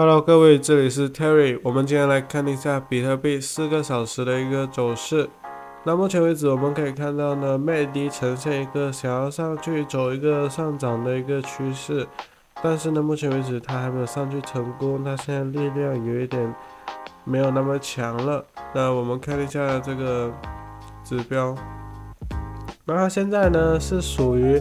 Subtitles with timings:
[0.00, 1.60] Hello，各位，这里是 Terry。
[1.62, 5.28] 我们今天来看一下比特币四个小时的一个走势。
[5.84, 12.08] 那目前为止，我们可以看到呢，麦迪呈现一个想要上去走一个上涨的一个趋势，
[12.62, 16.54] 但是呢，目前为止它还没有上去成功，它现在力量有一点
[17.24, 18.42] 没有那么强了。
[18.74, 20.32] 那我们看一下这个
[21.04, 21.54] 指标，
[22.86, 24.58] 那它现在呢是属于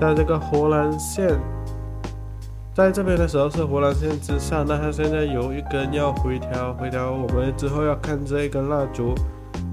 [0.00, 1.36] 在这个红蓝线。
[2.76, 9.14] 在这边的时候是活蓝线之上，那它现在有一根要回调，回调我们之后要看这一根蜡烛，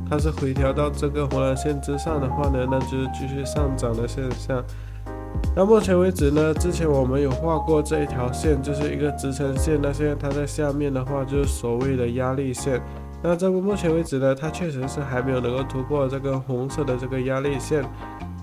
[0.09, 4.63] 它是回调到这个活蓝线之上的话呢，那就是继续上涨的现象。
[5.53, 12.81] 那目前为止呢，之前我们有画过这一条线，就是一个支撑线，那现在它在下面的话就是所谓的压力线。
[13.21, 17.83] 那这个目前为止呢，它确实是还没有能够突破这个红色的这个压力线。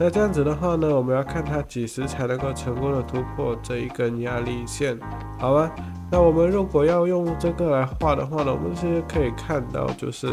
[0.02, 4.98] 那这样子的话呢，我们要看它几时才能够成功的突破这一根压力线，
[5.38, 5.70] 好吧？
[6.10, 10.32] 那我们如果要用这个来画的话呢，我们现在可以看到，就是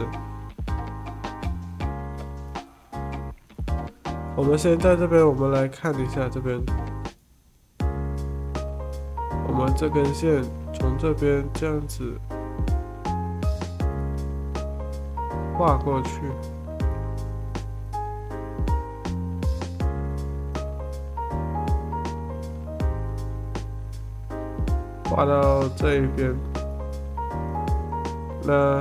[4.38, 6.58] 我们先在这边，我们来看一下这边，
[9.49, 10.42] 我们这根线
[10.73, 12.17] 从这边这样子
[15.58, 16.22] 画过去。
[25.18, 26.32] 画到这一边，
[28.44, 28.80] 那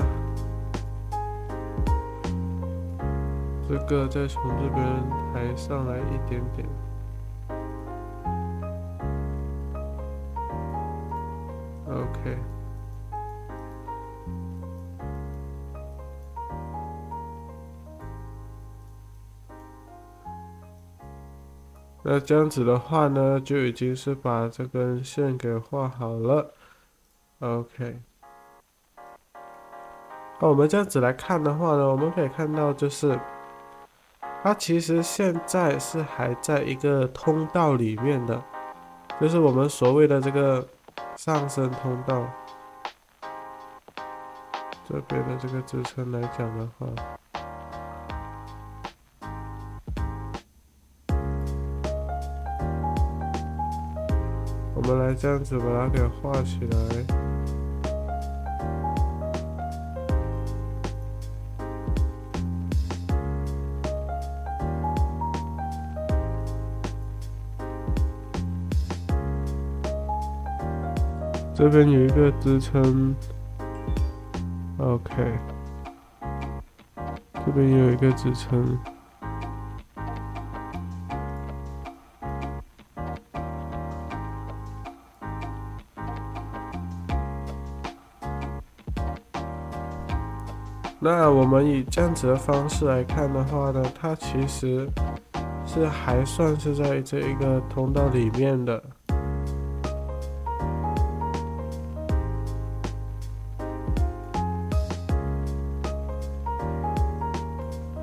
[3.67, 4.87] 这个再从这边
[5.33, 6.69] 抬上来一点点
[11.89, 12.56] ，OK。
[22.09, 26.53] 那这样子的话呢，就已经是把这根线给画好了。
[27.41, 27.99] OK，
[30.39, 33.19] 那我们这样子来看的话呢，我们可以看到，就是
[34.41, 38.41] 它其实现在是还在一个通道里面的，
[39.21, 40.65] 就是我们所谓的这个
[41.17, 42.25] 上升通道
[44.89, 46.87] 这边的这个支撑来讲的话。
[54.89, 56.79] 我们来这样子把它给画起来。
[71.53, 73.13] 这边有一个支撑
[74.79, 75.33] ，OK。
[77.45, 78.96] 这边有一个支撑。
[91.09, 94.89] 那我们以这样子的方式来看的话呢，它其实
[95.65, 98.83] 是还算是在这一个通道里面的。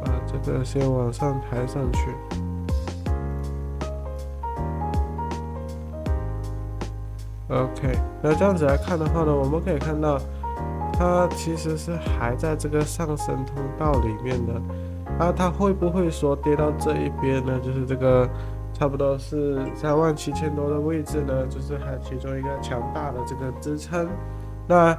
[0.02, 2.10] 把这个先往上抬上去。
[7.50, 10.18] OK，那这样子来看的话呢，我们可以看到。
[10.94, 14.54] 它其实是还在这个上升通道里面的，
[15.20, 17.60] 啊，它会不会说跌到这一边呢？
[17.60, 18.30] 就是这个
[18.74, 24.08] 差不多是三万七千多的位置呢，就是它其中一个强大的这个支撑。
[24.68, 24.98] 那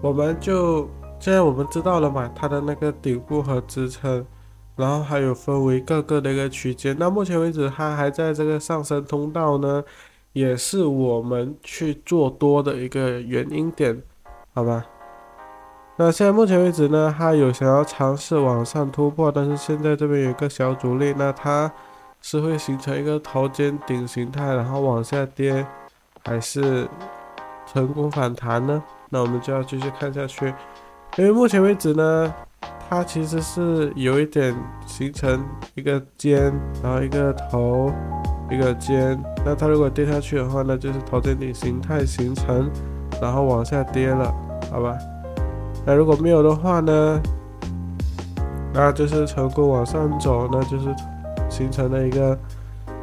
[0.00, 0.88] 我们就
[1.18, 4.24] 现在我们知道了嘛，它的那个顶部和支撑，
[4.76, 6.96] 然后还有分为各个的一个区间。
[6.98, 9.82] 那目前为止，它还在这个上升通道呢，
[10.34, 14.02] 也是我们去做多的一个原因点。
[14.52, 14.84] 好吧，
[15.96, 21.72] 那现在目前为止呢，它有想要尝试往上突破，但是现在这边有一个小阻力，那它
[22.20, 25.66] 是会形成一个头肩顶形态，然后往下跌，
[26.24, 26.86] 还是
[27.66, 28.82] 成功反弹呢？
[29.10, 30.52] 那我们就要继续看下去，
[31.16, 32.34] 因为目前为止呢，
[32.88, 34.54] 它其实是有一点
[34.86, 35.44] 形成
[35.74, 36.52] 一个尖，
[36.82, 37.92] 然后一个头，
[38.50, 42.70] 一个尖，那它如果跌下去的话呢，就是头肩顶形态形成，
[43.20, 44.32] 然后往下跌了。
[44.70, 44.96] 好吧，
[45.86, 47.20] 那如果没有的话呢？
[48.76, 50.92] 那就是成功往上走，那就是
[51.48, 52.36] 形成了一个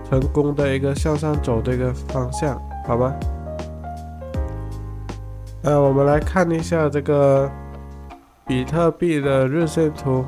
[0.10, 3.14] 成功的一个向上走的一个方向，好吧？
[5.62, 7.50] 那我们来看一下这个
[8.46, 10.26] 比特币的日线图。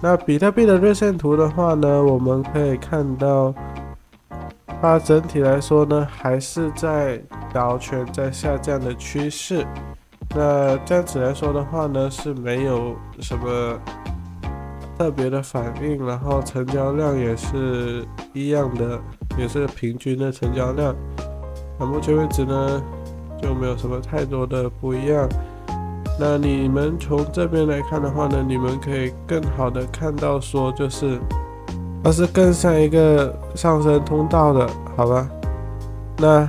[0.00, 3.52] 那比特币的日线图的话呢，我们可以看到，
[4.80, 7.20] 它整体来说呢，还是在
[7.52, 9.66] 道琼在下降的趋势。
[10.34, 13.78] 那这样子来说的话呢，是没有什么
[14.96, 18.98] 特别的反应，然后成交量也是一样的，
[19.36, 20.94] 也是平均的成交量。
[21.78, 22.82] 那目前为止呢，
[23.42, 25.28] 就没有什么太多的不一样。
[26.18, 31.18] 那你们从这边来看的话呢，你们可以更好的看到说，就是
[32.02, 35.28] 它是更像一个上升通道的，好吧？
[36.18, 36.48] 那。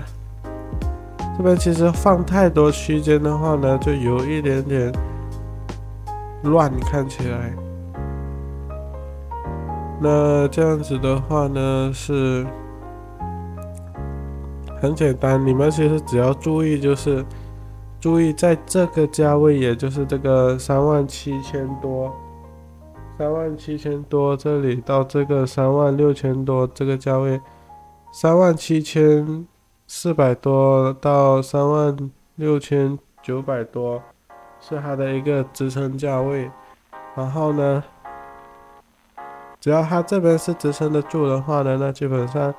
[1.38, 4.92] 这边其实放太多区间的话呢，就有一点点
[6.44, 7.54] 乱，看起来。
[10.00, 12.46] 那这样子的话呢，是
[14.80, 17.26] 很简单，你们其实只要注意，就是
[18.00, 22.14] 注意在这个价位，也就是这个三万七千多，
[23.22, 27.40] 三万七千多这里到这个三万六千多这个价位，
[28.12, 29.46] 三万七千。
[29.86, 31.96] 四百多到三万
[32.38, 34.02] 六千九百多
[34.60, 36.50] 是它的一个支撑价位，
[37.14, 37.84] 然后呢，
[39.60, 42.52] 只要它这边是支撑得住的话呢，那基本上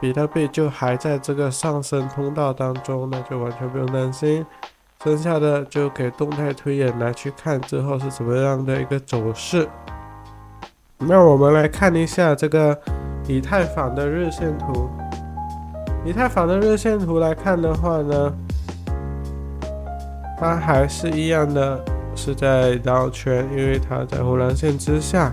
[0.00, 4.44] 比特币就还在这个上升通道当中，那就完全不用担心。
[5.02, 9.68] 剩下的就给动态推演来去看之后是怎么样的一个走势。
[11.06, 12.78] 那我们来看一下这个
[13.26, 14.88] 以太坊的日线图。
[16.04, 18.32] 以太坊的日线图来看的话呢，
[20.38, 21.82] 它还是一样的，
[22.14, 25.32] 是在绕圈，因为它在护栏线之下。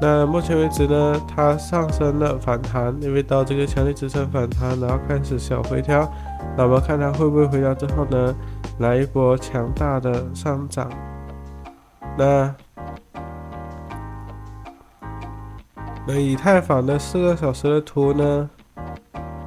[0.00, 6.08] 那目前为止呢，它上升了反弹，因为到这个强力支撑反弹，然后开始小回调。
[6.56, 8.34] 那我们看它会不会回调之后呢，
[8.78, 10.88] 来一波强大的上涨？
[12.16, 12.54] 那
[16.06, 18.48] 那以太坊的四个小时的图呢？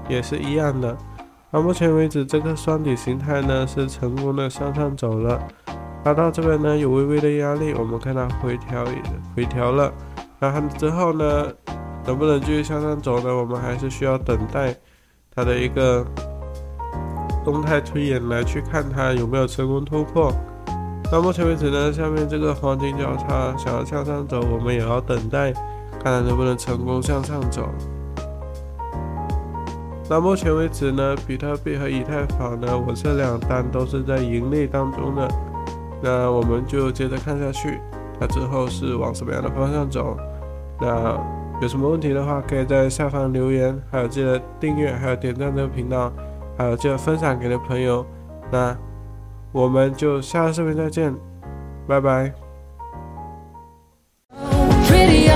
[0.10, 0.98] 也是一样的，
[1.52, 5.40] 到目前为止，这个双底形态呢是成功的向上走了，
[6.04, 8.84] 达到这边呢有微微的压力，我们看它回调
[9.36, 9.94] 回调了，
[10.40, 11.46] 然后之后呢
[12.06, 13.34] 能不能继续向上走呢？
[13.34, 14.76] 我们还是需要等待
[15.34, 16.04] 它的一个
[17.46, 20.34] 动态推演来去看它有没有成功突破。
[21.12, 25.54] 到目前为止呢，下面这个黄金交叉想要向上走，我们也要等待，
[26.04, 27.70] 看它能不能成功向上走。
[30.10, 35.28] 那目前为止呢，比特币和以太坊呢，我这两单都是在盈利当中的。
[36.02, 37.80] 那我们就接着看下去，
[38.20, 40.18] 它之后是往什么样的方向走？
[40.82, 41.16] 那
[41.62, 46.12] 有什么问题的话，可以在下方留言，还有记得订阅，还有点赞这个频道，
[46.58, 48.04] 还有记得分享给的朋友。
[48.50, 48.76] 那
[49.52, 51.14] 我们就下个视频再见，
[51.88, 52.49] 拜拜。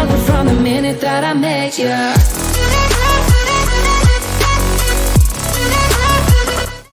[0.04, 2.43] From the minute that I met you.